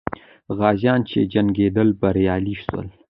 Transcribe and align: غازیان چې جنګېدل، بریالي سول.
غازیان 0.57 0.99
چې 1.09 1.19
جنګېدل، 1.33 1.89
بریالي 2.01 2.55
سول. 2.65 2.87